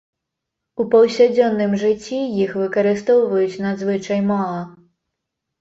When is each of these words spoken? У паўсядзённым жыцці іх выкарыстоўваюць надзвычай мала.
У 0.83 0.85
паўсядзённым 0.93 1.75
жыцці 1.83 2.19
іх 2.45 2.55
выкарыстоўваюць 2.63 3.61
надзвычай 3.67 4.19
мала. 4.31 4.61